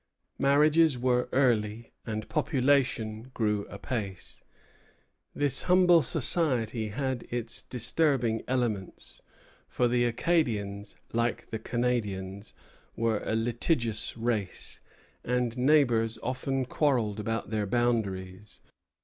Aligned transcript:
Marriages 0.39 0.97
were 0.97 1.29
early, 1.31 1.91
and 2.07 2.27
population 2.27 3.29
grew 3.35 3.65
apace. 3.67 4.41
This 5.35 5.61
humble 5.69 6.01
society 6.01 6.87
had 6.87 7.21
its 7.29 7.61
disturbing 7.61 8.41
elements; 8.47 9.21
for 9.67 9.87
the 9.87 10.05
Acadians, 10.05 10.95
like 11.13 11.51
the 11.51 11.59
Canadians, 11.59 12.55
were 12.95 13.21
a 13.23 13.35
litigious 13.35 14.17
race, 14.17 14.79
and 15.23 15.55
neighbors 15.55 16.17
often 16.23 16.65
quarrelled 16.65 17.19
about 17.19 17.51
their 17.51 17.67
boundaries. 17.67 18.59